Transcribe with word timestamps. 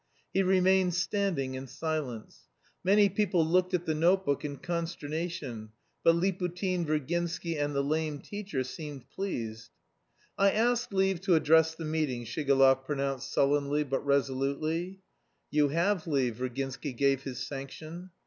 He 0.33 0.41
remained 0.41 0.95
standing 0.95 1.53
in 1.53 1.67
silence. 1.67 2.47
Many 2.83 3.07
people 3.07 3.45
looked 3.45 3.75
at 3.75 3.85
the 3.85 3.93
notebook 3.93 4.43
in 4.43 4.57
consternation, 4.57 5.69
but 6.03 6.15
Liputin, 6.15 6.87
Virginsky, 6.87 7.55
and 7.55 7.75
the 7.75 7.83
lame 7.83 8.17
teacher 8.19 8.63
seemed 8.63 9.07
pleased. 9.11 9.69
"I 10.39 10.49
ask 10.53 10.91
leave 10.91 11.21
to 11.21 11.35
address 11.35 11.75
the 11.75 11.85
meeting," 11.85 12.25
Shigalov 12.25 12.83
pronounced 12.83 13.31
sullenly 13.31 13.83
but 13.83 14.03
resolutely. 14.03 15.01
"You 15.51 15.67
have 15.69 16.07
leave." 16.07 16.37
Virginsky 16.37 16.97
gave 16.97 17.21
his 17.21 17.37
sanction. 17.45 18.09